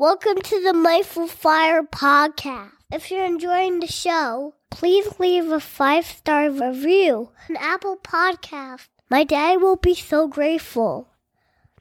Welcome 0.00 0.40
to 0.40 0.62
the 0.62 0.72
Mindful 0.72 1.26
Fire 1.26 1.82
podcast. 1.82 2.70
If 2.90 3.10
you're 3.10 3.26
enjoying 3.26 3.80
the 3.80 3.86
show, 3.86 4.54
please 4.70 5.20
leave 5.20 5.52
a 5.52 5.60
five 5.60 6.06
star 6.06 6.50
review 6.50 7.28
on 7.50 7.56
Apple 7.58 7.98
Podcast. 7.98 8.88
My 9.10 9.24
dad 9.24 9.60
will 9.60 9.76
be 9.76 9.94
so 9.94 10.26
grateful. 10.26 11.08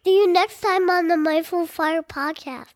See 0.04 0.18
you 0.18 0.34
next 0.34 0.60
time 0.60 0.90
on 0.90 1.08
the 1.08 1.16
Mindful 1.16 1.66
Fire 1.66 2.04
podcast. 2.04 2.74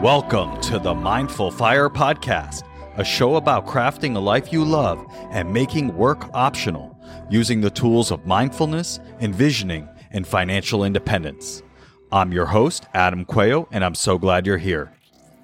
Welcome 0.00 0.60
to 0.60 0.78
the 0.78 0.94
Mindful 0.94 1.50
Fire 1.50 1.90
Podcast, 1.90 2.62
a 2.96 3.02
show 3.04 3.34
about 3.34 3.66
crafting 3.66 4.14
a 4.14 4.20
life 4.20 4.52
you 4.52 4.64
love 4.64 5.04
and 5.32 5.52
making 5.52 5.96
work 5.96 6.30
optional 6.32 6.96
using 7.28 7.60
the 7.60 7.70
tools 7.70 8.12
of 8.12 8.24
mindfulness, 8.24 9.00
envisioning, 9.20 9.88
and 10.16 10.26
financial 10.26 10.82
independence. 10.82 11.62
I'm 12.10 12.32
your 12.32 12.46
host, 12.46 12.86
Adam 12.94 13.26
Coelho, 13.26 13.68
and 13.70 13.84
I'm 13.84 13.94
so 13.94 14.16
glad 14.16 14.46
you're 14.46 14.56
here. 14.56 14.92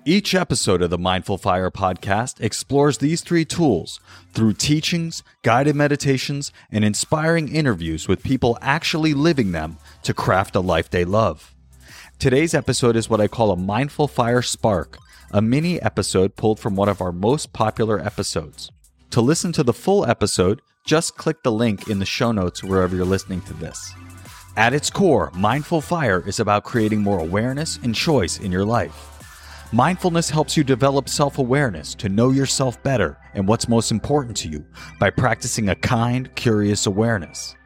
Each 0.06 0.34
episode 0.34 0.80
of 0.82 0.90
the 0.90 0.98
Mindful 0.98 1.36
Fire 1.36 1.70
podcast 1.70 2.40
explores 2.40 2.98
these 2.98 3.20
three 3.20 3.44
tools 3.44 4.00
through 4.32 4.54
teachings, 4.54 5.22
guided 5.42 5.77
meditations, 5.77 6.52
and 6.72 6.84
inspiring 6.84 7.54
interviews 7.54 8.08
with 8.08 8.24
people 8.24 8.58
actually 8.62 9.14
living 9.14 9.52
them 9.52 9.77
to 10.04 10.14
craft 10.14 10.56
a 10.56 10.60
life 10.60 10.91
they 10.91 11.04
love. 11.04 11.54
Today's 12.18 12.54
episode 12.54 12.96
is 12.96 13.10
what 13.10 13.20
I 13.20 13.28
call 13.28 13.52
a 13.52 13.56
Mindful 13.56 14.08
Fire 14.08 14.42
Spark, 14.42 14.98
a 15.30 15.42
mini 15.42 15.80
episode 15.82 16.34
pulled 16.34 16.58
from 16.58 16.77
one 16.77 16.88
of 16.88 17.00
our 17.00 17.12
most 17.12 17.52
popular 17.52 18.00
episodes. 18.00 18.70
To 19.10 19.20
listen 19.20 19.52
to 19.52 19.62
the 19.62 19.74
full 19.74 20.06
episode, 20.06 20.62
just 20.86 21.16
click 21.16 21.42
the 21.42 21.52
link 21.52 21.88
in 21.88 21.98
the 21.98 22.06
show 22.06 22.32
notes 22.32 22.64
wherever 22.64 22.96
you're 22.96 23.04
listening 23.04 23.42
to 23.42 23.54
this. 23.54 23.94
At 24.56 24.74
its 24.74 24.91
core, 24.91 25.30
Mindful 25.34 25.80
Fire 25.80 26.23
is 26.27 26.38
about 26.38 26.65
creating 26.65 27.01
more 27.01 27.20
awareness 27.20 27.79
and 27.83 27.95
choice 27.95 28.39
in 28.39 28.53
your 28.53 28.67
life. 28.67 29.09
Mindfulness 29.72 30.28
helps 30.28 30.59
you 30.59 30.62
develop 30.62 31.09
self 31.09 31.39
awareness 31.39 31.94
to 31.94 32.11
know 32.11 32.28
yourself 32.28 32.83
better 32.83 33.17
and 33.33 33.48
what's 33.48 33.67
most 33.67 33.91
important 33.91 34.36
to 34.39 34.48
you 34.48 34.62
by 35.00 35.09
practicing 35.09 35.70
a 35.70 35.75
kind, 35.75 36.34
curious 36.34 36.84
awareness. 36.84 37.56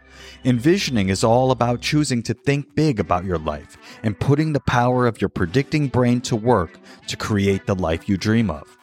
Envisioning 0.45 1.09
is 1.09 1.25
all 1.25 1.51
about 1.51 1.81
choosing 1.81 2.23
to 2.23 2.35
think 2.35 2.77
big 2.77 3.01
about 3.01 3.25
your 3.25 3.39
life 3.39 3.77
and 4.05 4.21
putting 4.21 4.53
the 4.53 4.61
power 4.61 5.09
of 5.09 5.21
your 5.21 5.29
predicting 5.29 5.89
brain 5.89 6.21
to 6.21 6.37
work 6.37 6.79
to 7.09 7.17
create 7.17 7.67
the 7.67 7.75
life 7.75 8.09
you 8.09 8.17
dream 8.17 8.49
of. 8.49 8.79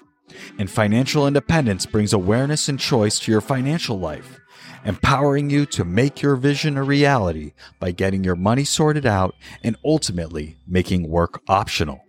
And 0.59 0.69
financial 0.69 1.25
independence 1.25 1.85
brings 1.85 2.11
awareness 2.11 2.67
and 2.67 2.77
choice 2.77 3.17
to 3.19 3.31
your 3.31 3.39
financial 3.39 3.97
life, 3.97 4.41
empowering 4.85 5.49
you 5.49 5.65
to 5.67 5.85
make 5.85 6.21
your 6.21 6.35
vision 6.35 6.77
a 6.77 6.83
reality 6.83 7.53
by 7.79 7.91
getting 7.91 8.23
your 8.23 8.35
money 8.35 8.63
sorted 8.63 9.05
out 9.05 9.35
and 9.63 9.77
ultimately 9.83 10.57
making 10.67 11.09
work 11.09 11.41
optional. 11.47 12.03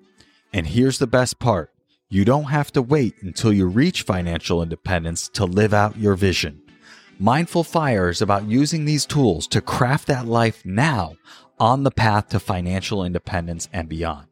And 0.53 0.67
here's 0.67 0.99
the 0.99 1.07
best 1.07 1.39
part 1.39 1.71
you 2.09 2.25
don't 2.25 2.45
have 2.45 2.73
to 2.73 2.83
wait 2.83 3.15
until 3.23 3.53
you 3.53 3.67
reach 3.67 4.03
financial 4.03 4.63
independence 4.63 5.29
to 5.31 5.45
live 5.45 5.75
out 5.75 5.99
your 5.99 6.15
vision. 6.15 6.63
Mindful 7.19 7.65
Fire 7.65 8.09
is 8.09 8.23
about 8.23 8.49
using 8.49 8.85
these 8.85 9.07
tools 9.07 9.47
to 9.49 9.61
craft 9.61 10.07
that 10.09 10.27
life 10.27 10.65
now 10.65 11.17
on 11.59 11.85
the 11.85 11.91
path 11.91 12.29
to 12.29 12.41
financial 12.41 13.05
independence 13.05 13.69
and 13.73 13.89
beyond. 13.89 14.27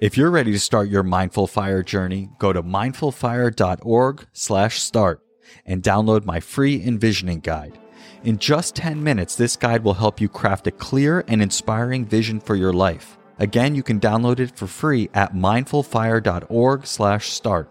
If 0.00 0.16
you're 0.16 0.30
ready 0.30 0.52
to 0.52 0.58
start 0.58 0.88
your 0.88 1.02
Mindful 1.02 1.46
Fire 1.46 1.82
journey, 1.82 2.30
go 2.38 2.52
to 2.52 2.62
mindfulfire.org/start 2.62 5.22
and 5.66 5.82
download 5.82 6.24
my 6.24 6.40
free 6.40 6.82
envisioning 6.82 7.40
guide. 7.40 7.78
In 8.24 8.38
just 8.38 8.74
10 8.76 9.02
minutes, 9.02 9.36
this 9.36 9.56
guide 9.56 9.84
will 9.84 9.94
help 9.94 10.20
you 10.20 10.28
craft 10.28 10.66
a 10.66 10.70
clear 10.70 11.24
and 11.28 11.40
inspiring 11.40 12.04
vision 12.04 12.40
for 12.40 12.56
your 12.56 12.72
life. 12.72 13.16
Again, 13.38 13.74
you 13.74 13.82
can 13.82 14.00
download 14.00 14.40
it 14.40 14.56
for 14.56 14.66
free 14.66 15.08
at 15.14 15.34
mindfulfire.org/start. 15.34 17.70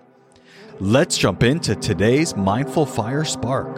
Let's 0.79 1.17
jump 1.17 1.43
into 1.43 1.75
today's 1.75 2.35
Mindful 2.35 2.85
Fire 2.85 3.25
Spark. 3.25 3.77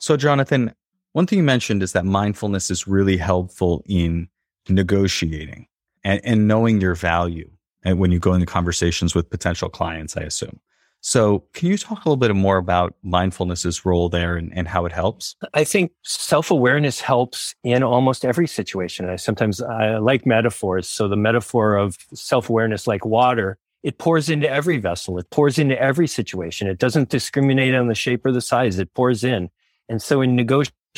So, 0.00 0.16
Jonathan, 0.16 0.72
one 1.12 1.26
thing 1.26 1.38
you 1.38 1.44
mentioned 1.44 1.82
is 1.82 1.92
that 1.92 2.04
mindfulness 2.04 2.70
is 2.70 2.86
really 2.86 3.16
helpful 3.16 3.82
in 3.86 4.28
negotiating 4.68 5.66
and, 6.04 6.20
and 6.24 6.48
knowing 6.48 6.80
your 6.80 6.94
value 6.94 7.50
and 7.84 7.98
when 7.98 8.10
you 8.10 8.18
go 8.18 8.34
into 8.34 8.46
conversations 8.46 9.14
with 9.14 9.30
potential 9.30 9.68
clients, 9.68 10.16
I 10.16 10.22
assume. 10.22 10.60
So, 11.00 11.44
can 11.52 11.68
you 11.68 11.78
talk 11.78 12.04
a 12.04 12.08
little 12.08 12.16
bit 12.16 12.34
more 12.34 12.56
about 12.56 12.94
mindfulness's 13.04 13.86
role 13.86 14.08
there 14.08 14.36
and, 14.36 14.52
and 14.52 14.66
how 14.66 14.84
it 14.84 14.90
helps? 14.90 15.36
I 15.54 15.62
think 15.62 15.92
self 16.02 16.50
awareness 16.50 17.00
helps 17.00 17.54
in 17.62 17.84
almost 17.84 18.24
every 18.24 18.48
situation. 18.48 19.08
I 19.08 19.14
sometimes 19.14 19.62
I 19.62 19.98
like 19.98 20.26
metaphors. 20.26 20.88
So, 20.88 21.06
the 21.06 21.16
metaphor 21.16 21.76
of 21.76 21.96
self 22.14 22.50
awareness, 22.50 22.88
like 22.88 23.06
water, 23.06 23.58
it 23.84 23.98
pours 23.98 24.28
into 24.28 24.50
every 24.50 24.78
vessel, 24.78 25.18
it 25.18 25.30
pours 25.30 25.56
into 25.56 25.80
every 25.80 26.08
situation. 26.08 26.66
It 26.66 26.78
doesn't 26.78 27.10
discriminate 27.10 27.76
on 27.76 27.86
the 27.86 27.94
shape 27.94 28.26
or 28.26 28.32
the 28.32 28.40
size, 28.40 28.80
it 28.80 28.92
pours 28.94 29.22
in. 29.22 29.50
And 29.88 30.02
so 30.02 30.20
in 30.20 30.34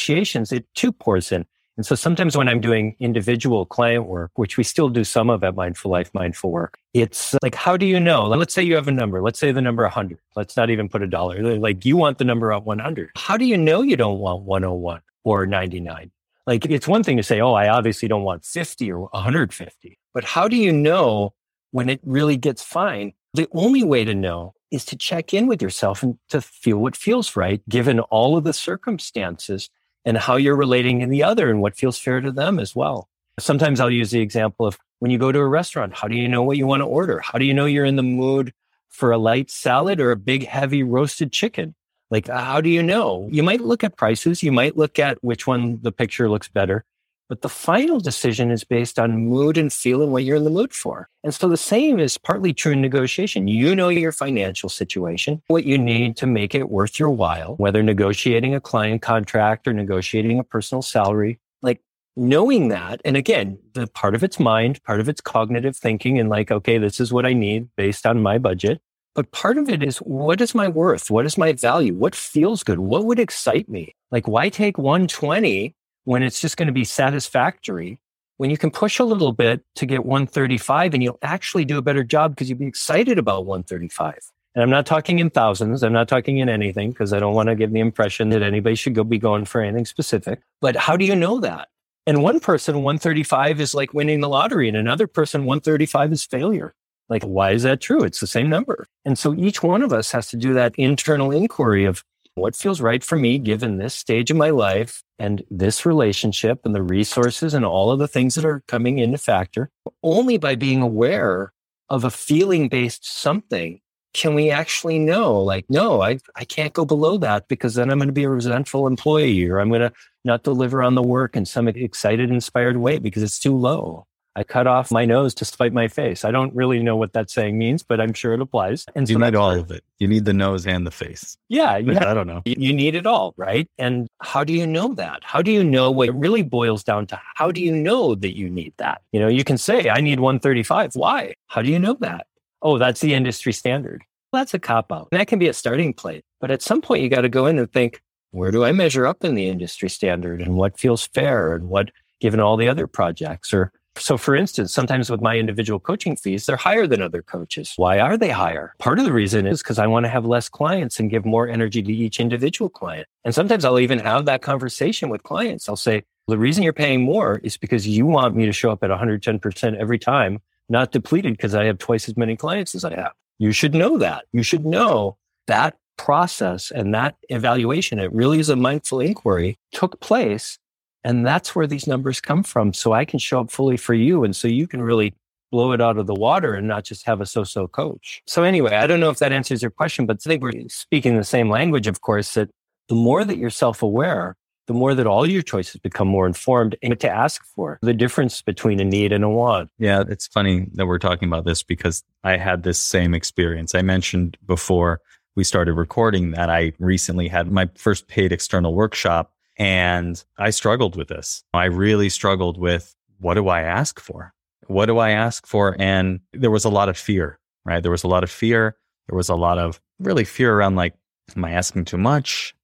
negotiations, 0.00 0.52
it 0.52 0.66
too 0.74 0.92
pours 0.92 1.32
in. 1.32 1.46
And 1.76 1.86
so 1.86 1.94
sometimes 1.94 2.36
when 2.36 2.48
I'm 2.48 2.60
doing 2.60 2.94
individual 3.00 3.64
client 3.64 4.06
work, 4.06 4.32
which 4.34 4.58
we 4.58 4.64
still 4.64 4.90
do 4.90 5.02
some 5.02 5.30
of 5.30 5.42
at 5.42 5.54
Mindful 5.54 5.90
Life, 5.90 6.10
Mindful 6.12 6.50
Work, 6.50 6.78
it's 6.92 7.34
like, 7.42 7.54
how 7.54 7.76
do 7.76 7.86
you 7.86 7.98
know? 7.98 8.24
Let's 8.24 8.52
say 8.52 8.62
you 8.62 8.74
have 8.74 8.88
a 8.88 8.92
number. 8.92 9.22
Let's 9.22 9.38
say 9.38 9.50
the 9.52 9.62
number 9.62 9.84
100. 9.84 10.18
Let's 10.36 10.56
not 10.56 10.68
even 10.68 10.88
put 10.88 11.02
a 11.02 11.06
dollar. 11.06 11.58
Like 11.58 11.84
you 11.86 11.96
want 11.96 12.18
the 12.18 12.24
number 12.24 12.52
of 12.52 12.66
100. 12.66 13.10
How 13.16 13.36
do 13.38 13.46
you 13.46 13.56
know 13.56 13.82
you 13.82 13.96
don't 13.96 14.18
want 14.18 14.42
101 14.42 15.00
or 15.24 15.46
99? 15.46 16.10
Like 16.46 16.66
it's 16.66 16.88
one 16.88 17.02
thing 17.02 17.16
to 17.16 17.22
say, 17.22 17.40
oh, 17.40 17.54
I 17.54 17.68
obviously 17.68 18.08
don't 18.08 18.24
want 18.24 18.44
50 18.44 18.90
or 18.92 19.00
150. 19.00 19.98
But 20.12 20.24
how 20.24 20.48
do 20.48 20.56
you 20.56 20.72
know 20.72 21.32
when 21.70 21.88
it 21.88 22.00
really 22.04 22.36
gets 22.36 22.62
fine? 22.62 23.12
The 23.32 23.48
only 23.52 23.84
way 23.84 24.04
to 24.04 24.14
know 24.14 24.54
is 24.70 24.84
to 24.86 24.96
check 24.96 25.32
in 25.32 25.46
with 25.46 25.62
yourself 25.62 26.02
and 26.02 26.18
to 26.28 26.42
feel 26.42 26.78
what 26.78 26.96
feels 26.96 27.36
right, 27.36 27.66
given 27.68 28.00
all 28.00 28.36
of 28.36 28.44
the 28.44 28.52
circumstances 28.52 29.70
and 30.04 30.16
how 30.16 30.36
you're 30.36 30.56
relating 30.56 31.00
in 31.00 31.10
the 31.10 31.22
other 31.22 31.50
and 31.50 31.60
what 31.60 31.76
feels 31.76 31.98
fair 31.98 32.20
to 32.20 32.32
them 32.32 32.58
as 32.58 32.74
well. 32.74 33.08
Sometimes 33.38 33.80
I'll 33.80 33.90
use 33.90 34.10
the 34.10 34.20
example 34.20 34.66
of 34.66 34.78
when 34.98 35.10
you 35.10 35.18
go 35.18 35.32
to 35.32 35.38
a 35.38 35.48
restaurant, 35.48 35.94
how 35.94 36.08
do 36.08 36.16
you 36.16 36.28
know 36.28 36.42
what 36.42 36.56
you 36.56 36.66
want 36.66 36.80
to 36.80 36.86
order? 36.86 37.20
How 37.20 37.38
do 37.38 37.44
you 37.44 37.54
know 37.54 37.66
you're 37.66 37.84
in 37.84 37.96
the 37.96 38.02
mood 38.02 38.52
for 38.88 39.12
a 39.12 39.18
light 39.18 39.50
salad 39.50 40.00
or 40.00 40.10
a 40.10 40.16
big, 40.16 40.46
heavy 40.46 40.82
roasted 40.82 41.32
chicken? 41.32 41.74
Like, 42.10 42.28
how 42.28 42.60
do 42.60 42.68
you 42.68 42.82
know? 42.82 43.28
You 43.30 43.42
might 43.42 43.60
look 43.60 43.84
at 43.84 43.96
prices. 43.96 44.42
You 44.42 44.52
might 44.52 44.76
look 44.76 44.98
at 44.98 45.22
which 45.22 45.46
one 45.46 45.78
the 45.80 45.92
picture 45.92 46.28
looks 46.28 46.48
better. 46.48 46.84
But 47.30 47.42
the 47.42 47.48
final 47.48 48.00
decision 48.00 48.50
is 48.50 48.64
based 48.64 48.98
on 48.98 49.28
mood 49.28 49.56
and 49.56 49.72
feeling 49.72 50.10
what 50.10 50.24
you're 50.24 50.34
in 50.34 50.42
the 50.42 50.50
mood 50.50 50.74
for. 50.74 51.08
And 51.22 51.32
so 51.32 51.48
the 51.48 51.56
same 51.56 52.00
is 52.00 52.18
partly 52.18 52.52
true 52.52 52.72
in 52.72 52.80
negotiation. 52.80 53.46
You 53.46 53.76
know 53.76 53.88
your 53.88 54.10
financial 54.10 54.68
situation, 54.68 55.40
what 55.46 55.64
you 55.64 55.78
need 55.78 56.16
to 56.16 56.26
make 56.26 56.56
it 56.56 56.70
worth 56.70 56.98
your 56.98 57.10
while, 57.10 57.54
whether 57.54 57.84
negotiating 57.84 58.56
a 58.56 58.60
client 58.60 59.00
contract 59.00 59.68
or 59.68 59.72
negotiating 59.72 60.40
a 60.40 60.44
personal 60.44 60.82
salary. 60.82 61.38
Like 61.62 61.80
knowing 62.16 62.66
that. 62.70 63.00
And 63.04 63.16
again, 63.16 63.60
the 63.74 63.86
part 63.86 64.16
of 64.16 64.24
its 64.24 64.40
mind, 64.40 64.82
part 64.82 64.98
of 64.98 65.08
its 65.08 65.20
cognitive 65.20 65.76
thinking, 65.76 66.18
and 66.18 66.28
like, 66.28 66.50
okay, 66.50 66.78
this 66.78 66.98
is 66.98 67.12
what 67.12 67.26
I 67.26 67.32
need 67.32 67.68
based 67.76 68.06
on 68.06 68.20
my 68.20 68.38
budget. 68.38 68.80
But 69.14 69.30
part 69.30 69.56
of 69.56 69.68
it 69.68 69.84
is 69.84 69.98
what 69.98 70.40
is 70.40 70.52
my 70.52 70.66
worth? 70.66 71.12
What 71.12 71.26
is 71.26 71.38
my 71.38 71.52
value? 71.52 71.94
What 71.94 72.16
feels 72.16 72.64
good? 72.64 72.80
What 72.80 73.04
would 73.04 73.20
excite 73.20 73.68
me? 73.68 73.94
Like, 74.10 74.26
why 74.26 74.48
take 74.48 74.78
120 74.78 75.76
when 76.10 76.24
it's 76.24 76.40
just 76.40 76.56
going 76.56 76.66
to 76.66 76.72
be 76.72 76.82
satisfactory, 76.82 78.00
when 78.38 78.50
you 78.50 78.58
can 78.58 78.72
push 78.72 78.98
a 78.98 79.04
little 79.04 79.30
bit 79.30 79.62
to 79.76 79.86
get 79.86 80.04
135 80.04 80.92
and 80.92 81.04
you'll 81.04 81.20
actually 81.22 81.64
do 81.64 81.78
a 81.78 81.82
better 81.82 82.02
job 82.02 82.32
because 82.32 82.50
you'll 82.50 82.58
be 82.58 82.66
excited 82.66 83.16
about 83.16 83.46
135. 83.46 84.18
And 84.56 84.64
I'm 84.64 84.70
not 84.70 84.86
talking 84.86 85.20
in 85.20 85.30
thousands. 85.30 85.84
I'm 85.84 85.92
not 85.92 86.08
talking 86.08 86.38
in 86.38 86.48
anything 86.48 86.90
because 86.90 87.12
I 87.12 87.20
don't 87.20 87.32
want 87.32 87.48
to 87.48 87.54
give 87.54 87.70
the 87.70 87.78
impression 87.78 88.30
that 88.30 88.42
anybody 88.42 88.74
should 88.74 88.96
go 88.96 89.04
be 89.04 89.18
going 89.18 89.44
for 89.44 89.60
anything 89.60 89.86
specific. 89.86 90.40
But 90.60 90.74
how 90.74 90.96
do 90.96 91.04
you 91.04 91.14
know 91.14 91.38
that? 91.38 91.68
And 92.08 92.24
one 92.24 92.40
person, 92.40 92.82
135 92.82 93.60
is 93.60 93.72
like 93.72 93.94
winning 93.94 94.20
the 94.20 94.28
lottery, 94.28 94.66
and 94.66 94.76
another 94.76 95.06
person, 95.06 95.44
135 95.44 96.10
is 96.10 96.24
failure. 96.24 96.74
Like, 97.08 97.22
why 97.22 97.52
is 97.52 97.62
that 97.62 97.80
true? 97.80 98.02
It's 98.02 98.18
the 98.18 98.26
same 98.26 98.50
number. 98.50 98.88
And 99.04 99.16
so 99.16 99.32
each 99.32 99.62
one 99.62 99.82
of 99.82 99.92
us 99.92 100.10
has 100.10 100.26
to 100.30 100.36
do 100.36 100.54
that 100.54 100.74
internal 100.76 101.30
inquiry 101.30 101.84
of 101.84 102.02
what 102.34 102.56
feels 102.56 102.80
right 102.80 103.04
for 103.04 103.16
me 103.16 103.38
given 103.38 103.76
this 103.76 103.94
stage 103.94 104.32
of 104.32 104.36
my 104.36 104.50
life 104.50 105.04
and 105.20 105.44
this 105.50 105.84
relationship 105.84 106.64
and 106.64 106.74
the 106.74 106.82
resources 106.82 107.52
and 107.52 107.64
all 107.64 107.90
of 107.90 107.98
the 107.98 108.08
things 108.08 108.34
that 108.34 108.44
are 108.44 108.64
coming 108.66 108.98
into 108.98 109.18
factor. 109.18 109.70
Only 110.02 110.38
by 110.38 110.54
being 110.54 110.80
aware 110.80 111.52
of 111.90 112.04
a 112.04 112.10
feeling 112.10 112.68
based 112.68 113.06
something 113.06 113.80
can 114.12 114.34
we 114.34 114.50
actually 114.50 114.98
know 114.98 115.40
like 115.40 115.64
no 115.68 116.02
I, 116.02 116.18
I 116.34 116.44
can't 116.44 116.72
go 116.72 116.84
below 116.84 117.16
that 117.18 117.46
because 117.48 117.74
then 117.74 117.90
i'm 117.90 117.98
going 117.98 118.08
to 118.08 118.12
be 118.12 118.24
a 118.24 118.28
resentful 118.28 118.86
employee 118.86 119.48
or 119.48 119.60
i'm 119.60 119.68
going 119.68 119.82
to 119.82 119.92
not 120.24 120.42
deliver 120.42 120.82
on 120.82 120.94
the 120.94 121.02
work 121.02 121.36
in 121.36 121.44
some 121.44 121.68
excited 121.68 122.30
inspired 122.30 122.76
way 122.76 122.98
because 122.98 123.22
it's 123.22 123.38
too 123.38 123.56
low 123.56 124.06
I 124.36 124.44
cut 124.44 124.66
off 124.66 124.92
my 124.92 125.04
nose 125.04 125.34
to 125.34 125.44
spite 125.44 125.72
my 125.72 125.88
face. 125.88 126.24
I 126.24 126.30
don't 126.30 126.54
really 126.54 126.80
know 126.80 126.96
what 126.96 127.12
that 127.14 127.30
saying 127.30 127.58
means, 127.58 127.82
but 127.82 128.00
I'm 128.00 128.12
sure 128.12 128.32
it 128.32 128.40
applies. 128.40 128.86
And 128.94 129.08
you 129.08 129.16
so 129.16 129.20
need 129.20 129.34
all 129.34 129.50
of 129.50 129.70
it. 129.70 129.82
You 129.98 130.06
need 130.06 130.24
the 130.24 130.32
nose 130.32 130.66
and 130.66 130.86
the 130.86 130.90
face. 130.90 131.36
Yeah, 131.48 131.76
yeah. 131.78 132.08
I 132.08 132.14
don't 132.14 132.28
know. 132.28 132.42
You 132.44 132.72
need 132.72 132.94
it 132.94 133.06
all, 133.06 133.34
right? 133.36 133.68
And 133.76 134.08
how 134.20 134.44
do 134.44 134.52
you 134.52 134.66
know 134.66 134.94
that? 134.94 135.20
How 135.22 135.42
do 135.42 135.50
you 135.50 135.64
know 135.64 135.90
what 135.90 136.08
it 136.08 136.14
really 136.14 136.42
boils 136.42 136.84
down 136.84 137.06
to? 137.08 137.20
How 137.34 137.50
do 137.50 137.60
you 137.60 137.72
know 137.72 138.14
that 138.14 138.36
you 138.36 138.48
need 138.48 138.72
that? 138.76 139.02
You 139.12 139.20
know, 139.20 139.28
you 139.28 139.42
can 139.42 139.58
say, 139.58 139.90
I 139.90 140.00
need 140.00 140.20
135. 140.20 140.94
Why? 140.94 141.34
How 141.48 141.62
do 141.62 141.70
you 141.70 141.78
know 141.78 141.96
that? 142.00 142.26
Oh, 142.62 142.78
that's 142.78 143.00
the 143.00 143.14
industry 143.14 143.52
standard. 143.52 144.04
Well, 144.32 144.40
that's 144.40 144.54
a 144.54 144.60
cop 144.60 144.92
out. 144.92 145.08
That 145.10 145.26
can 145.26 145.40
be 145.40 145.48
a 145.48 145.52
starting 145.52 145.92
place. 145.92 146.22
But 146.40 146.52
at 146.52 146.62
some 146.62 146.80
point, 146.80 147.02
you 147.02 147.08
got 147.08 147.22
to 147.22 147.28
go 147.28 147.46
in 147.46 147.58
and 147.58 147.70
think, 147.70 148.00
where 148.30 148.52
do 148.52 148.64
I 148.64 148.70
measure 148.70 149.06
up 149.06 149.24
in 149.24 149.34
the 149.34 149.48
industry 149.48 149.88
standard 149.88 150.40
and 150.40 150.54
what 150.54 150.78
feels 150.78 151.06
fair 151.08 151.54
and 151.54 151.68
what, 151.68 151.90
given 152.20 152.38
all 152.38 152.56
the 152.56 152.68
other 152.68 152.86
projects 152.86 153.52
or 153.52 153.72
so, 153.96 154.16
for 154.16 154.36
instance, 154.36 154.72
sometimes 154.72 155.10
with 155.10 155.20
my 155.20 155.36
individual 155.36 155.80
coaching 155.80 156.16
fees, 156.16 156.46
they're 156.46 156.56
higher 156.56 156.86
than 156.86 157.02
other 157.02 157.22
coaches. 157.22 157.72
Why 157.76 157.98
are 157.98 158.16
they 158.16 158.30
higher? 158.30 158.74
Part 158.78 158.98
of 158.98 159.04
the 159.04 159.12
reason 159.12 159.46
is 159.46 159.62
because 159.62 159.78
I 159.78 159.86
want 159.86 160.04
to 160.04 160.10
have 160.10 160.24
less 160.24 160.48
clients 160.48 161.00
and 161.00 161.10
give 161.10 161.24
more 161.24 161.48
energy 161.48 161.82
to 161.82 161.92
each 161.92 162.20
individual 162.20 162.68
client. 162.68 163.08
And 163.24 163.34
sometimes 163.34 163.64
I'll 163.64 163.78
even 163.78 163.98
have 163.98 164.26
that 164.26 164.42
conversation 164.42 165.08
with 165.08 165.22
clients. 165.22 165.68
I'll 165.68 165.76
say, 165.76 166.04
the 166.28 166.38
reason 166.38 166.62
you're 166.62 166.72
paying 166.72 167.02
more 167.02 167.40
is 167.42 167.56
because 167.56 167.88
you 167.88 168.06
want 168.06 168.36
me 168.36 168.46
to 168.46 168.52
show 168.52 168.70
up 168.70 168.84
at 168.84 168.90
110% 168.90 169.76
every 169.76 169.98
time, 169.98 170.40
not 170.68 170.92
depleted 170.92 171.32
because 171.32 171.54
I 171.54 171.64
have 171.64 171.78
twice 171.78 172.08
as 172.08 172.16
many 172.16 172.36
clients 172.36 172.74
as 172.74 172.84
I 172.84 172.94
have. 172.94 173.12
You 173.38 173.50
should 173.52 173.74
know 173.74 173.98
that. 173.98 174.26
You 174.32 174.44
should 174.44 174.64
know 174.64 175.16
that 175.48 175.76
process 175.96 176.70
and 176.70 176.94
that 176.94 177.16
evaluation. 177.28 177.98
It 177.98 178.12
really 178.12 178.38
is 178.38 178.48
a 178.48 178.56
mindful 178.56 179.00
inquiry 179.00 179.58
took 179.72 180.00
place 180.00 180.58
and 181.04 181.26
that's 181.26 181.54
where 181.54 181.66
these 181.66 181.86
numbers 181.86 182.20
come 182.20 182.42
from. 182.42 182.72
So 182.72 182.92
I 182.92 183.04
can 183.04 183.18
show 183.18 183.40
up 183.40 183.50
fully 183.50 183.76
for 183.76 183.94
you. 183.94 184.24
And 184.24 184.34
so 184.34 184.48
you 184.48 184.66
can 184.66 184.82
really 184.82 185.14
blow 185.50 185.72
it 185.72 185.80
out 185.80 185.98
of 185.98 186.06
the 186.06 186.14
water 186.14 186.54
and 186.54 186.68
not 186.68 186.84
just 186.84 187.04
have 187.06 187.20
a 187.20 187.26
so 187.26 187.44
so 187.44 187.66
coach. 187.66 188.22
So, 188.26 188.42
anyway, 188.42 188.74
I 188.74 188.86
don't 188.86 189.00
know 189.00 189.10
if 189.10 189.18
that 189.18 189.32
answers 189.32 189.62
your 189.62 189.70
question, 189.70 190.06
but 190.06 190.18
I 190.24 190.28
think 190.28 190.42
we're 190.42 190.68
speaking 190.68 191.16
the 191.16 191.24
same 191.24 191.50
language, 191.50 191.86
of 191.86 192.00
course, 192.00 192.34
that 192.34 192.50
the 192.88 192.94
more 192.94 193.24
that 193.24 193.36
you're 193.36 193.50
self 193.50 193.82
aware, 193.82 194.36
the 194.66 194.74
more 194.74 194.94
that 194.94 195.06
all 195.06 195.28
your 195.28 195.42
choices 195.42 195.80
become 195.80 196.06
more 196.06 196.26
informed 196.26 196.76
and 196.82 196.98
to 197.00 197.10
ask 197.10 197.44
for 197.44 197.78
the 197.82 197.92
difference 197.92 198.42
between 198.42 198.78
a 198.78 198.84
need 198.84 199.12
and 199.12 199.24
a 199.24 199.28
want. 199.28 199.70
Yeah, 199.78 200.04
it's 200.08 200.28
funny 200.28 200.68
that 200.74 200.86
we're 200.86 200.98
talking 200.98 201.28
about 201.28 201.44
this 201.44 201.62
because 201.62 202.04
I 202.22 202.36
had 202.36 202.62
this 202.62 202.78
same 202.78 203.14
experience. 203.14 203.74
I 203.74 203.82
mentioned 203.82 204.36
before 204.46 205.00
we 205.34 205.44
started 205.44 205.74
recording 205.74 206.32
that 206.32 206.50
I 206.50 206.72
recently 206.78 207.28
had 207.28 207.50
my 207.50 207.68
first 207.76 208.06
paid 208.08 208.32
external 208.32 208.74
workshop 208.74 209.32
and 209.60 210.24
I 210.38 210.50
struggled 210.50 210.96
with 210.96 211.08
this. 211.08 211.44
I 211.52 211.66
really 211.66 212.08
struggled 212.08 212.58
with 212.58 212.96
what 213.18 213.34
do 213.34 213.48
I 213.48 213.60
ask 213.60 214.00
for? 214.00 214.32
What 214.68 214.86
do 214.86 214.96
I 214.96 215.10
ask 215.10 215.46
for? 215.46 215.76
And 215.78 216.20
there 216.32 216.50
was 216.50 216.64
a 216.64 216.70
lot 216.70 216.88
of 216.88 216.96
fear, 216.96 217.38
right? 217.66 217.82
There 217.82 217.92
was 217.92 218.02
a 218.02 218.08
lot 218.08 218.24
of 218.24 218.30
fear. 218.30 218.78
There 219.06 219.16
was 219.16 219.28
a 219.28 219.34
lot 219.34 219.58
of 219.58 219.78
really 219.98 220.24
fear 220.24 220.54
around 220.56 220.76
like, 220.76 220.94
am 221.36 221.44
I 221.44 221.50
asking 221.50 221.84
too 221.84 221.98
much? 221.98 222.54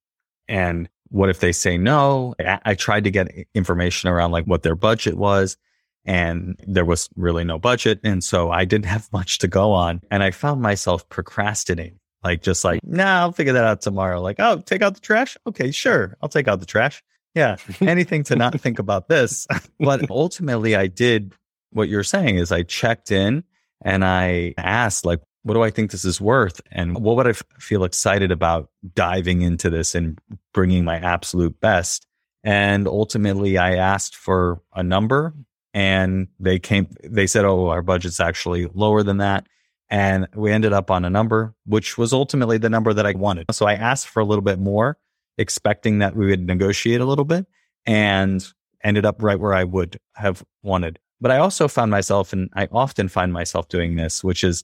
And 0.47 0.89
what 1.09 1.29
if 1.29 1.39
they 1.39 1.51
say 1.51 1.77
no? 1.77 2.33
I, 2.39 2.59
I 2.65 2.73
tried 2.73 3.03
to 3.03 3.11
get 3.11 3.27
information 3.53 4.09
around 4.09 4.31
like 4.31 4.45
what 4.45 4.63
their 4.63 4.75
budget 4.75 5.17
was 5.17 5.55
and 6.03 6.59
there 6.65 6.85
was 6.85 7.09
really 7.15 7.43
no 7.43 7.59
budget. 7.59 7.99
And 8.03 8.23
so 8.23 8.49
I 8.49 8.65
didn't 8.65 8.85
have 8.95 9.07
much 9.13 9.37
to 9.39 9.47
go 9.47 9.71
on. 9.71 10.01
And 10.09 10.23
I 10.23 10.31
found 10.31 10.63
myself 10.63 11.07
procrastinating 11.09 11.99
like 12.23 12.41
just 12.41 12.63
like, 12.63 12.81
mm-hmm. 12.81 12.97
nah, 12.97 13.19
I'll 13.21 13.31
figure 13.31 13.53
that 13.53 13.63
out 13.63 13.81
tomorrow. 13.81 14.21
Like, 14.21 14.37
oh, 14.39 14.61
take 14.65 14.81
out 14.81 14.95
the 14.95 15.01
trash? 15.01 15.37
Okay, 15.47 15.71
sure. 15.71 16.17
I'll 16.21 16.29
take 16.29 16.47
out 16.47 16.59
the 16.59 16.65
trash. 16.65 17.03
Yeah. 17.35 17.57
Anything 17.81 18.23
to 18.23 18.35
not 18.35 18.59
think 18.59 18.79
about 18.79 19.07
this. 19.09 19.47
but 19.79 20.09
ultimately 20.09 20.75
I 20.75 20.87
did 20.87 21.33
what 21.71 21.89
you're 21.89 22.03
saying 22.03 22.37
is 22.37 22.51
I 22.51 22.63
checked 22.63 23.11
in 23.11 23.43
and 23.83 24.03
I 24.03 24.53
asked 24.57 25.05
like, 25.05 25.21
what 25.43 25.53
do 25.53 25.63
I 25.63 25.69
think 25.69 25.91
this 25.91 26.03
is 26.03 26.19
worth? 26.19 26.59
And 26.71 26.97
what 26.97 27.15
would 27.15 27.27
I 27.27 27.31
f- 27.31 27.43
feel 27.59 27.83
excited 27.83 28.31
about 28.31 28.69
diving 28.95 29.41
into 29.41 29.69
this 29.69 29.95
and 29.95 30.19
bringing 30.53 30.83
my 30.83 30.97
absolute 30.97 31.59
best? 31.59 32.05
And 32.43 32.87
ultimately 32.87 33.57
I 33.57 33.75
asked 33.75 34.15
for 34.15 34.61
a 34.73 34.83
number 34.83 35.33
and 35.73 36.27
they 36.39 36.59
came, 36.59 36.87
they 37.03 37.27
said, 37.27 37.45
oh, 37.45 37.67
our 37.67 37.81
budget's 37.81 38.19
actually 38.19 38.67
lower 38.73 39.03
than 39.03 39.17
that. 39.17 39.47
And 39.89 40.27
we 40.35 40.51
ended 40.51 40.73
up 40.73 40.91
on 40.91 41.05
a 41.05 41.09
number, 41.09 41.55
which 41.65 41.97
was 41.97 42.11
ultimately 42.11 42.57
the 42.57 42.69
number 42.69 42.93
that 42.93 43.05
I 43.05 43.13
wanted. 43.13 43.45
So 43.51 43.65
I 43.65 43.73
asked 43.73 44.07
for 44.07 44.19
a 44.19 44.25
little 44.25 44.41
bit 44.43 44.59
more, 44.59 44.97
expecting 45.37 45.99
that 45.99 46.15
we 46.15 46.27
would 46.27 46.45
negotiate 46.45 46.99
a 46.99 47.05
little 47.05 47.25
bit 47.25 47.45
and 47.85 48.45
ended 48.83 49.05
up 49.05 49.21
right 49.21 49.39
where 49.39 49.53
I 49.53 49.63
would 49.63 49.97
have 50.15 50.43
wanted. 50.63 50.99
But 51.21 51.31
I 51.31 51.37
also 51.37 51.67
found 51.67 51.89
myself, 51.89 52.33
and 52.33 52.49
I 52.53 52.67
often 52.71 53.07
find 53.07 53.33
myself 53.33 53.69
doing 53.69 53.95
this, 53.95 54.23
which 54.23 54.43
is 54.43 54.63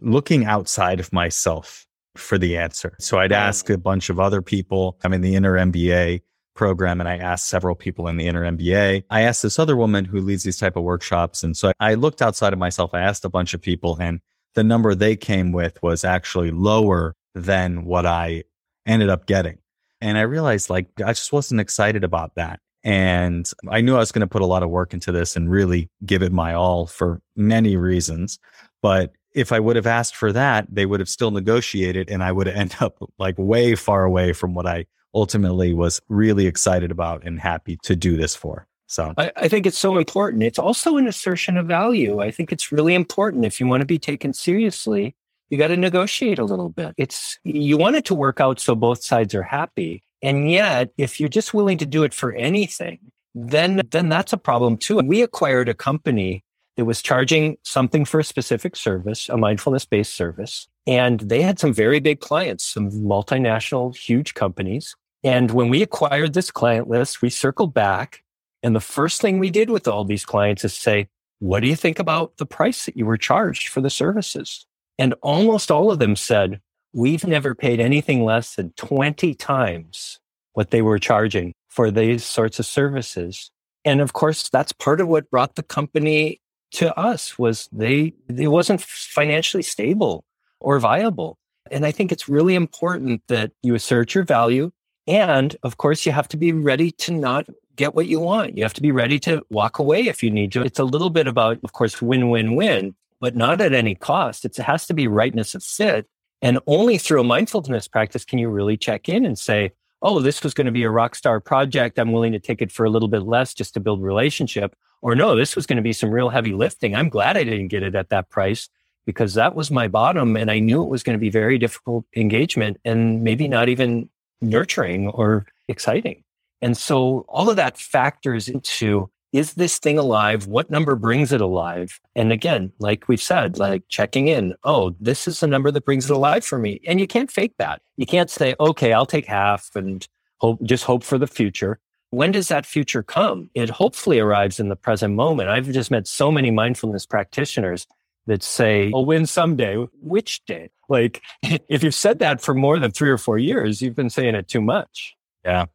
looking 0.00 0.44
outside 0.44 1.00
of 1.00 1.12
myself 1.12 1.86
for 2.16 2.38
the 2.38 2.56
answer. 2.56 2.96
So 2.98 3.18
I'd 3.18 3.32
ask 3.32 3.68
a 3.70 3.78
bunch 3.78 4.10
of 4.10 4.18
other 4.18 4.42
people. 4.42 4.98
I'm 5.04 5.12
in 5.12 5.20
the 5.20 5.34
inner 5.34 5.54
MBA 5.54 6.20
program 6.54 7.00
and 7.00 7.08
I 7.08 7.16
asked 7.16 7.48
several 7.48 7.74
people 7.74 8.08
in 8.08 8.16
the 8.16 8.26
inner 8.26 8.42
MBA. 8.42 9.04
I 9.10 9.22
asked 9.22 9.42
this 9.42 9.58
other 9.58 9.76
woman 9.76 10.04
who 10.04 10.20
leads 10.20 10.42
these 10.42 10.58
type 10.58 10.76
of 10.76 10.82
workshops. 10.82 11.42
And 11.42 11.56
so 11.56 11.72
I 11.80 11.94
looked 11.94 12.20
outside 12.20 12.52
of 12.52 12.58
myself. 12.58 12.92
I 12.92 13.00
asked 13.00 13.24
a 13.24 13.30
bunch 13.30 13.54
of 13.54 13.62
people 13.62 13.96
and 14.00 14.20
the 14.54 14.64
number 14.64 14.94
they 14.94 15.16
came 15.16 15.52
with 15.52 15.82
was 15.82 16.04
actually 16.04 16.50
lower 16.50 17.14
than 17.34 17.84
what 17.84 18.06
I 18.06 18.44
ended 18.86 19.08
up 19.08 19.26
getting. 19.26 19.58
And 20.00 20.18
I 20.18 20.22
realized 20.22 20.70
like 20.70 20.88
I 21.04 21.12
just 21.12 21.32
wasn't 21.32 21.60
excited 21.60 22.04
about 22.04 22.34
that. 22.36 22.60
And 22.82 23.50
I 23.68 23.82
knew 23.82 23.94
I 23.94 23.98
was 23.98 24.12
going 24.12 24.20
to 24.20 24.26
put 24.26 24.42
a 24.42 24.46
lot 24.46 24.62
of 24.62 24.70
work 24.70 24.94
into 24.94 25.12
this 25.12 25.36
and 25.36 25.50
really 25.50 25.90
give 26.06 26.22
it 26.22 26.32
my 26.32 26.54
all 26.54 26.86
for 26.86 27.20
many 27.36 27.76
reasons. 27.76 28.38
But 28.80 29.12
if 29.34 29.52
I 29.52 29.60
would 29.60 29.76
have 29.76 29.86
asked 29.86 30.16
for 30.16 30.32
that, 30.32 30.66
they 30.70 30.86
would 30.86 31.00
have 31.00 31.08
still 31.08 31.30
negotiated 31.30 32.10
and 32.10 32.22
I 32.22 32.32
would 32.32 32.48
ended 32.48 32.80
up 32.80 32.98
like 33.18 33.36
way 33.38 33.74
far 33.74 34.04
away 34.04 34.32
from 34.32 34.54
what 34.54 34.66
I 34.66 34.86
ultimately 35.14 35.74
was 35.74 36.00
really 36.08 36.46
excited 36.46 36.90
about 36.90 37.24
and 37.24 37.38
happy 37.38 37.78
to 37.82 37.96
do 37.96 38.16
this 38.16 38.34
for. 38.34 38.66
So 38.90 39.14
I, 39.16 39.30
I, 39.36 39.46
think 39.46 39.66
it's 39.66 39.78
so 39.78 39.98
important. 39.98 40.42
It's 40.42 40.58
also 40.58 40.96
an 40.96 41.06
assertion 41.06 41.56
of 41.56 41.66
value. 41.66 42.18
I 42.18 42.32
think 42.32 42.50
it's 42.50 42.72
really 42.72 42.96
important 42.96 43.44
if 43.44 43.60
you 43.60 43.68
want 43.68 43.82
to 43.82 43.86
be 43.86 44.00
taken 44.00 44.32
seriously, 44.32 45.14
you 45.48 45.58
got 45.58 45.68
to 45.68 45.76
negotiate 45.76 46.40
a 46.40 46.44
little 46.44 46.70
bit. 46.70 46.94
It's 46.96 47.38
you 47.44 47.78
want 47.78 47.94
it 47.94 48.04
to 48.06 48.16
work 48.16 48.40
out 48.40 48.58
so 48.58 48.74
both 48.74 49.04
sides 49.04 49.32
are 49.32 49.44
happy. 49.44 50.02
And 50.22 50.50
yet, 50.50 50.90
if 50.98 51.20
you're 51.20 51.28
just 51.28 51.54
willing 51.54 51.78
to 51.78 51.86
do 51.86 52.02
it 52.02 52.12
for 52.12 52.32
anything, 52.32 52.98
then 53.32 53.80
then 53.92 54.08
that's 54.08 54.32
a 54.32 54.36
problem 54.36 54.76
too. 54.76 54.96
We 54.98 55.22
acquired 55.22 55.68
a 55.68 55.74
company 55.74 56.42
that 56.76 56.84
was 56.84 57.00
charging 57.00 57.58
something 57.62 58.04
for 58.04 58.18
a 58.18 58.24
specific 58.24 58.74
service, 58.74 59.28
a 59.28 59.36
mindfulness 59.36 59.86
based 59.86 60.14
service. 60.14 60.66
And 60.88 61.20
they 61.20 61.42
had 61.42 61.60
some 61.60 61.72
very 61.72 62.00
big 62.00 62.18
clients, 62.18 62.64
some 62.64 62.90
multinational, 62.90 63.96
huge 63.96 64.34
companies. 64.34 64.96
And 65.22 65.52
when 65.52 65.68
we 65.68 65.80
acquired 65.80 66.32
this 66.32 66.50
client 66.50 66.88
list, 66.88 67.22
we 67.22 67.30
circled 67.30 67.72
back 67.72 68.24
and 68.62 68.74
the 68.74 68.80
first 68.80 69.20
thing 69.20 69.38
we 69.38 69.50
did 69.50 69.70
with 69.70 69.88
all 69.88 70.04
these 70.04 70.24
clients 70.24 70.64
is 70.64 70.74
say, 70.74 71.08
what 71.38 71.60
do 71.60 71.68
you 71.68 71.76
think 71.76 71.98
about 71.98 72.36
the 72.36 72.46
price 72.46 72.84
that 72.86 72.96
you 72.96 73.06
were 73.06 73.16
charged 73.16 73.68
for 73.68 73.80
the 73.80 73.90
services? 73.90 74.66
And 74.98 75.14
almost 75.22 75.70
all 75.70 75.90
of 75.90 75.98
them 75.98 76.16
said, 76.16 76.60
we've 76.92 77.26
never 77.26 77.54
paid 77.54 77.80
anything 77.80 78.24
less 78.24 78.56
than 78.56 78.72
20 78.72 79.34
times 79.34 80.18
what 80.52 80.70
they 80.70 80.82
were 80.82 80.98
charging 80.98 81.54
for 81.68 81.90
these 81.90 82.24
sorts 82.24 82.58
of 82.58 82.66
services. 82.66 83.50
And 83.84 84.00
of 84.00 84.12
course, 84.12 84.50
that's 84.50 84.72
part 84.72 85.00
of 85.00 85.08
what 85.08 85.30
brought 85.30 85.54
the 85.54 85.62
company 85.62 86.40
to 86.72 86.96
us 86.98 87.38
was 87.38 87.68
they, 87.72 88.12
it 88.28 88.48
wasn't 88.48 88.82
financially 88.82 89.62
stable 89.62 90.24
or 90.60 90.78
viable. 90.78 91.38
And 91.70 91.86
I 91.86 91.92
think 91.92 92.12
it's 92.12 92.28
really 92.28 92.54
important 92.54 93.22
that 93.28 93.52
you 93.62 93.74
assert 93.74 94.14
your 94.14 94.24
value. 94.24 94.70
And 95.06 95.56
of 95.62 95.78
course, 95.78 96.04
you 96.04 96.12
have 96.12 96.28
to 96.28 96.36
be 96.36 96.52
ready 96.52 96.90
to 96.92 97.12
not 97.12 97.46
get 97.76 97.94
what 97.94 98.06
you 98.06 98.20
want. 98.20 98.56
You 98.56 98.62
have 98.62 98.74
to 98.74 98.82
be 98.82 98.92
ready 98.92 99.18
to 99.20 99.42
walk 99.50 99.78
away 99.78 100.06
if 100.08 100.22
you 100.22 100.30
need 100.30 100.52
to. 100.52 100.62
It's 100.62 100.78
a 100.78 100.84
little 100.84 101.10
bit 101.10 101.26
about, 101.26 101.58
of 101.64 101.72
course, 101.72 102.00
win, 102.02 102.28
win, 102.30 102.54
win, 102.54 102.94
but 103.20 103.36
not 103.36 103.60
at 103.60 103.72
any 103.72 103.94
cost. 103.94 104.44
It's, 104.44 104.58
it 104.58 104.64
has 104.64 104.86
to 104.86 104.94
be 104.94 105.08
rightness 105.08 105.54
of 105.54 105.62
fit. 105.62 106.06
And 106.42 106.58
only 106.66 106.98
through 106.98 107.20
a 107.20 107.24
mindfulness 107.24 107.88
practice 107.88 108.24
can 108.24 108.38
you 108.38 108.48
really 108.48 108.76
check 108.76 109.08
in 109.08 109.24
and 109.24 109.38
say, 109.38 109.72
oh, 110.02 110.20
this 110.20 110.42
was 110.42 110.54
going 110.54 110.66
to 110.66 110.72
be 110.72 110.84
a 110.84 110.90
rock 110.90 111.14
star 111.14 111.40
project. 111.40 111.98
I'm 111.98 112.12
willing 112.12 112.32
to 112.32 112.38
take 112.38 112.62
it 112.62 112.72
for 112.72 112.84
a 112.84 112.90
little 112.90 113.08
bit 113.08 113.22
less 113.22 113.52
just 113.52 113.74
to 113.74 113.80
build 113.80 114.02
relationship. 114.02 114.74
Or 115.02 115.14
no, 115.14 115.36
this 115.36 115.56
was 115.56 115.66
going 115.66 115.76
to 115.76 115.82
be 115.82 115.92
some 115.92 116.10
real 116.10 116.30
heavy 116.30 116.52
lifting. 116.52 116.94
I'm 116.94 117.08
glad 117.08 117.36
I 117.36 117.44
didn't 117.44 117.68
get 117.68 117.82
it 117.82 117.94
at 117.94 118.08
that 118.10 118.30
price 118.30 118.68
because 119.06 119.34
that 119.34 119.54
was 119.54 119.70
my 119.70 119.88
bottom. 119.88 120.36
And 120.36 120.50
I 120.50 120.58
knew 120.58 120.82
it 120.82 120.88
was 120.88 121.02
going 121.02 121.18
to 121.18 121.20
be 121.20 121.30
very 121.30 121.58
difficult 121.58 122.04
engagement 122.16 122.78
and 122.84 123.22
maybe 123.22 123.48
not 123.48 123.68
even 123.68 124.08
nurturing 124.40 125.08
or 125.08 125.46
exciting. 125.68 126.22
And 126.62 126.76
so 126.76 127.24
all 127.28 127.50
of 127.50 127.56
that 127.56 127.78
factors 127.78 128.48
into 128.48 129.10
is 129.32 129.54
this 129.54 129.78
thing 129.78 129.96
alive? 129.96 130.46
What 130.48 130.70
number 130.70 130.96
brings 130.96 131.32
it 131.32 131.40
alive? 131.40 132.00
And 132.16 132.32
again, 132.32 132.72
like 132.80 133.06
we've 133.08 133.22
said, 133.22 133.58
like 133.58 133.84
checking 133.88 134.26
in, 134.28 134.54
oh, 134.64 134.94
this 135.00 135.28
is 135.28 135.38
the 135.40 135.46
number 135.46 135.70
that 135.70 135.84
brings 135.84 136.10
it 136.10 136.14
alive 136.14 136.44
for 136.44 136.58
me. 136.58 136.80
And 136.86 136.98
you 136.98 137.06
can't 137.06 137.30
fake 137.30 137.54
that. 137.58 137.80
You 137.96 138.06
can't 138.06 138.28
say, 138.28 138.56
okay, 138.58 138.92
I'll 138.92 139.06
take 139.06 139.26
half 139.26 139.70
and 139.76 140.06
hope, 140.38 140.60
just 140.62 140.84
hope 140.84 141.04
for 141.04 141.18
the 141.18 141.28
future. 141.28 141.78
when 142.10 142.32
does 142.32 142.48
that 142.48 142.66
future 142.66 143.04
come? 143.04 143.48
It 143.54 143.70
hopefully 143.70 144.18
arrives 144.18 144.58
in 144.58 144.68
the 144.68 144.76
present 144.76 145.14
moment. 145.14 145.48
I've 145.48 145.70
just 145.70 145.92
met 145.92 146.08
so 146.08 146.32
many 146.32 146.50
mindfulness 146.50 147.06
practitioners 147.06 147.86
that 148.26 148.42
say, 148.42 148.90
"Oh, 148.92 149.02
when 149.02 149.26
someday." 149.26 149.76
Which 150.02 150.44
day? 150.44 150.70
Like, 150.88 151.22
if 151.42 151.82
you've 151.84 151.94
said 151.94 152.18
that 152.18 152.40
for 152.40 152.54
more 152.54 152.78
than 152.78 152.90
three 152.90 153.10
or 153.10 153.18
four 153.18 153.38
years, 153.38 153.80
you've 153.80 153.94
been 153.94 154.10
saying 154.10 154.34
it 154.34 154.48
too 154.48 154.60
much. 154.60 155.14
Yeah, 155.44 155.66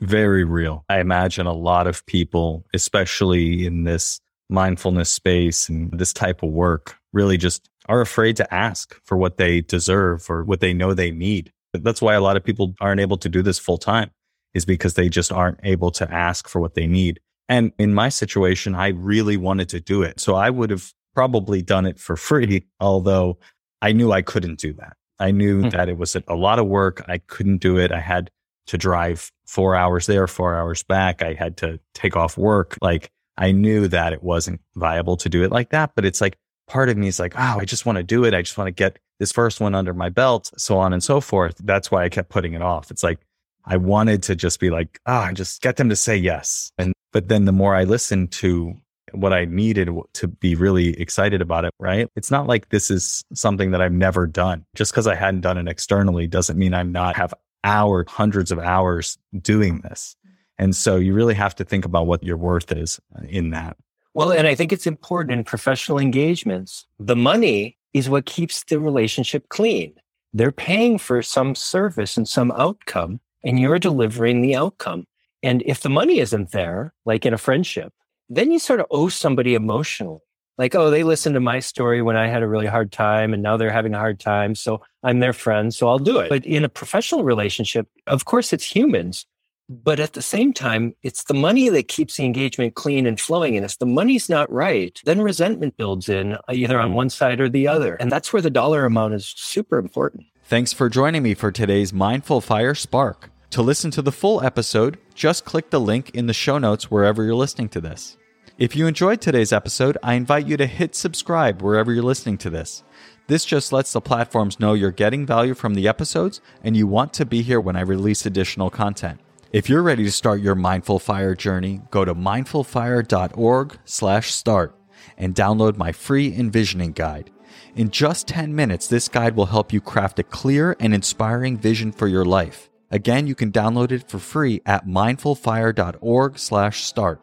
very 0.00 0.44
real. 0.44 0.84
I 0.88 1.00
imagine 1.00 1.46
a 1.46 1.52
lot 1.52 1.86
of 1.86 2.04
people, 2.06 2.64
especially 2.74 3.66
in 3.66 3.84
this 3.84 4.20
mindfulness 4.48 5.10
space 5.10 5.68
and 5.68 5.90
this 5.92 6.12
type 6.12 6.42
of 6.42 6.50
work, 6.50 6.96
really 7.12 7.36
just 7.36 7.68
are 7.88 8.00
afraid 8.00 8.36
to 8.36 8.54
ask 8.54 9.00
for 9.04 9.16
what 9.16 9.36
they 9.36 9.60
deserve 9.60 10.28
or 10.28 10.44
what 10.44 10.60
they 10.60 10.72
know 10.72 10.94
they 10.94 11.10
need. 11.10 11.52
That's 11.72 12.02
why 12.02 12.14
a 12.14 12.20
lot 12.20 12.36
of 12.36 12.44
people 12.44 12.74
aren't 12.80 13.00
able 13.00 13.16
to 13.18 13.28
do 13.28 13.42
this 13.42 13.58
full 13.58 13.78
time 13.78 14.10
is 14.54 14.64
because 14.64 14.94
they 14.94 15.08
just 15.08 15.30
aren't 15.30 15.60
able 15.62 15.90
to 15.92 16.12
ask 16.12 16.48
for 16.48 16.60
what 16.60 16.74
they 16.74 16.86
need. 16.86 17.20
And 17.48 17.72
in 17.78 17.94
my 17.94 18.08
situation, 18.08 18.74
I 18.74 18.88
really 18.88 19.36
wanted 19.36 19.68
to 19.70 19.80
do 19.80 20.02
it. 20.02 20.20
So 20.20 20.34
I 20.34 20.50
would 20.50 20.70
have 20.70 20.92
probably 21.14 21.62
done 21.62 21.86
it 21.86 21.98
for 21.98 22.16
free, 22.28 22.64
although 22.80 23.38
I 23.82 23.92
knew 23.92 24.12
I 24.12 24.22
couldn't 24.22 24.58
do 24.58 24.72
that. 24.74 24.96
I 25.18 25.30
knew 25.30 25.62
mm. 25.62 25.70
that 25.72 25.88
it 25.88 25.98
was 25.98 26.16
a 26.16 26.34
lot 26.34 26.58
of 26.58 26.66
work. 26.66 27.04
I 27.06 27.18
couldn't 27.18 27.58
do 27.58 27.78
it. 27.78 27.92
I 27.92 28.00
had 28.00 28.30
to 28.68 28.78
drive 28.78 29.30
four 29.50 29.74
hours 29.74 30.06
there, 30.06 30.28
four 30.28 30.54
hours 30.54 30.84
back. 30.84 31.22
I 31.22 31.34
had 31.34 31.56
to 31.56 31.80
take 31.92 32.16
off 32.16 32.38
work. 32.38 32.78
Like 32.80 33.10
I 33.36 33.50
knew 33.50 33.88
that 33.88 34.12
it 34.12 34.22
wasn't 34.22 34.60
viable 34.76 35.16
to 35.16 35.28
do 35.28 35.42
it 35.42 35.50
like 35.50 35.70
that. 35.70 35.90
But 35.96 36.04
it's 36.04 36.20
like 36.20 36.36
part 36.68 36.88
of 36.88 36.96
me 36.96 37.08
is 37.08 37.18
like, 37.18 37.34
oh, 37.36 37.58
I 37.58 37.64
just 37.64 37.84
want 37.84 37.96
to 37.96 38.04
do 38.04 38.24
it. 38.24 38.32
I 38.32 38.42
just 38.42 38.56
want 38.56 38.68
to 38.68 38.72
get 38.72 39.00
this 39.18 39.32
first 39.32 39.60
one 39.60 39.74
under 39.74 39.92
my 39.92 40.08
belt, 40.08 40.52
so 40.56 40.78
on 40.78 40.92
and 40.92 41.02
so 41.02 41.20
forth. 41.20 41.56
That's 41.64 41.90
why 41.90 42.04
I 42.04 42.08
kept 42.08 42.28
putting 42.28 42.54
it 42.54 42.62
off. 42.62 42.92
It's 42.92 43.02
like 43.02 43.18
I 43.64 43.76
wanted 43.76 44.22
to 44.24 44.36
just 44.36 44.60
be 44.60 44.70
like, 44.70 45.00
ah, 45.06 45.28
oh, 45.28 45.32
just 45.32 45.62
get 45.62 45.76
them 45.76 45.88
to 45.88 45.96
say 45.96 46.16
yes. 46.16 46.70
And 46.78 46.92
but 47.12 47.28
then 47.28 47.44
the 47.44 47.52
more 47.52 47.74
I 47.74 47.82
listened 47.82 48.30
to 48.32 48.80
what 49.12 49.32
I 49.32 49.46
needed 49.46 49.90
to 50.12 50.28
be 50.28 50.54
really 50.54 50.90
excited 51.00 51.42
about 51.42 51.64
it, 51.64 51.74
right? 51.80 52.08
It's 52.14 52.30
not 52.30 52.46
like 52.46 52.68
this 52.68 52.88
is 52.88 53.24
something 53.34 53.72
that 53.72 53.80
I've 53.80 53.90
never 53.90 54.28
done. 54.28 54.64
Just 54.76 54.92
because 54.92 55.08
I 55.08 55.16
hadn't 55.16 55.40
done 55.40 55.58
it 55.58 55.66
externally 55.66 56.28
doesn't 56.28 56.56
mean 56.56 56.72
I'm 56.72 56.92
not 56.92 57.16
have 57.16 57.34
hours, 57.64 58.06
hundreds 58.08 58.50
of 58.50 58.58
hours 58.58 59.18
doing 59.40 59.80
this. 59.80 60.16
And 60.58 60.76
so 60.76 60.96
you 60.96 61.14
really 61.14 61.34
have 61.34 61.54
to 61.56 61.64
think 61.64 61.84
about 61.84 62.06
what 62.06 62.22
your 62.22 62.36
worth 62.36 62.70
is 62.72 63.00
uh, 63.16 63.24
in 63.28 63.50
that. 63.50 63.76
Well, 64.12 64.32
and 64.32 64.46
I 64.46 64.54
think 64.54 64.72
it's 64.72 64.86
important 64.86 65.38
in 65.38 65.44
professional 65.44 65.98
engagements. 65.98 66.86
The 66.98 67.16
money 67.16 67.78
is 67.94 68.08
what 68.08 68.26
keeps 68.26 68.64
the 68.64 68.78
relationship 68.78 69.48
clean. 69.48 69.94
They're 70.32 70.52
paying 70.52 70.98
for 70.98 71.22
some 71.22 71.54
service 71.54 72.16
and 72.16 72.28
some 72.28 72.52
outcome, 72.52 73.20
and 73.44 73.58
you're 73.58 73.78
delivering 73.78 74.42
the 74.42 74.54
outcome. 74.54 75.06
And 75.42 75.62
if 75.64 75.80
the 75.80 75.88
money 75.88 76.18
isn't 76.18 76.50
there, 76.52 76.92
like 77.04 77.24
in 77.24 77.32
a 77.32 77.38
friendship, 77.38 77.92
then 78.28 78.50
you 78.50 78.58
sort 78.58 78.80
of 78.80 78.86
owe 78.90 79.08
somebody 79.08 79.54
emotionally. 79.54 80.20
Like, 80.58 80.74
oh, 80.74 80.90
they 80.90 81.04
listened 81.04 81.34
to 81.34 81.40
my 81.40 81.60
story 81.60 82.02
when 82.02 82.16
I 82.16 82.26
had 82.26 82.42
a 82.42 82.48
really 82.48 82.66
hard 82.66 82.92
time 82.92 83.32
and 83.32 83.42
now 83.42 83.56
they're 83.56 83.70
having 83.70 83.94
a 83.94 83.98
hard 83.98 84.20
time. 84.20 84.54
So 84.54 84.82
I'm 85.02 85.20
their 85.20 85.32
friend. 85.32 85.74
So 85.74 85.88
I'll 85.88 85.98
do 85.98 86.18
it. 86.18 86.28
But 86.28 86.44
in 86.44 86.64
a 86.64 86.68
professional 86.68 87.24
relationship, 87.24 87.88
of 88.06 88.26
course, 88.26 88.52
it's 88.52 88.64
humans. 88.64 89.26
But 89.70 90.00
at 90.00 90.14
the 90.14 90.22
same 90.22 90.52
time, 90.52 90.94
it's 91.04 91.24
the 91.24 91.34
money 91.34 91.68
that 91.68 91.86
keeps 91.86 92.16
the 92.16 92.24
engagement 92.24 92.74
clean 92.74 93.06
and 93.06 93.20
flowing. 93.20 93.56
And 93.56 93.64
if 93.64 93.78
the 93.78 93.86
money's 93.86 94.28
not 94.28 94.50
right, 94.50 95.00
then 95.04 95.20
resentment 95.20 95.76
builds 95.76 96.08
in 96.08 96.34
uh, 96.34 96.38
either 96.52 96.78
on 96.80 96.92
one 96.92 97.08
side 97.08 97.40
or 97.40 97.48
the 97.48 97.68
other. 97.68 97.94
And 97.94 98.10
that's 98.10 98.32
where 98.32 98.42
the 98.42 98.50
dollar 98.50 98.84
amount 98.84 99.14
is 99.14 99.32
super 99.36 99.78
important. 99.78 100.24
Thanks 100.42 100.72
for 100.72 100.88
joining 100.88 101.22
me 101.22 101.34
for 101.34 101.52
today's 101.52 101.92
Mindful 101.92 102.40
Fire 102.40 102.74
Spark. 102.74 103.30
To 103.50 103.62
listen 103.62 103.92
to 103.92 104.02
the 104.02 104.10
full 104.10 104.42
episode, 104.42 104.98
just 105.14 105.44
click 105.44 105.70
the 105.70 105.80
link 105.80 106.10
in 106.10 106.26
the 106.26 106.32
show 106.32 106.58
notes 106.58 106.90
wherever 106.90 107.22
you're 107.22 107.36
listening 107.36 107.68
to 107.68 107.80
this. 107.80 108.16
If 108.60 108.76
you 108.76 108.86
enjoyed 108.86 109.20
today's 109.22 109.54
episode, 109.54 109.96
I 110.02 110.12
invite 110.12 110.46
you 110.46 110.58
to 110.58 110.66
hit 110.66 110.94
subscribe 110.94 111.62
wherever 111.62 111.94
you're 111.94 112.02
listening 112.02 112.36
to 112.38 112.50
this. 112.50 112.82
This 113.26 113.46
just 113.46 113.72
lets 113.72 113.90
the 113.90 114.02
platforms 114.02 114.60
know 114.60 114.74
you're 114.74 114.90
getting 114.90 115.24
value 115.24 115.54
from 115.54 115.72
the 115.72 115.88
episodes 115.88 116.42
and 116.62 116.76
you 116.76 116.86
want 116.86 117.14
to 117.14 117.24
be 117.24 117.40
here 117.40 117.58
when 117.58 117.74
I 117.74 117.80
release 117.80 118.26
additional 118.26 118.68
content. 118.68 119.18
If 119.50 119.70
you're 119.70 119.82
ready 119.82 120.04
to 120.04 120.12
start 120.12 120.42
your 120.42 120.56
Mindful 120.56 120.98
Fire 120.98 121.34
journey, 121.34 121.80
go 121.90 122.04
to 122.04 122.14
mindfulfire.org/start 122.14 124.76
and 125.16 125.34
download 125.34 125.78
my 125.78 125.92
free 125.92 126.36
envisioning 126.36 126.92
guide. 126.92 127.30
In 127.74 127.88
just 127.88 128.28
10 128.28 128.54
minutes, 128.54 128.88
this 128.88 129.08
guide 129.08 129.36
will 129.36 129.46
help 129.46 129.72
you 129.72 129.80
craft 129.80 130.18
a 130.18 130.22
clear 130.22 130.76
and 130.78 130.92
inspiring 130.92 131.56
vision 131.56 131.92
for 131.92 132.08
your 132.08 132.26
life. 132.26 132.68
Again, 132.90 133.26
you 133.26 133.34
can 133.34 133.52
download 133.52 133.90
it 133.90 134.06
for 134.06 134.18
free 134.18 134.60
at 134.66 134.86
mindfulfire.org/start. 134.86 137.20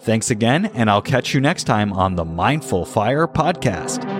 Thanks 0.00 0.30
again, 0.30 0.66
and 0.66 0.88
I'll 0.88 1.02
catch 1.02 1.34
you 1.34 1.40
next 1.40 1.64
time 1.64 1.92
on 1.92 2.14
the 2.14 2.24
Mindful 2.24 2.84
Fire 2.84 3.26
Podcast. 3.26 4.15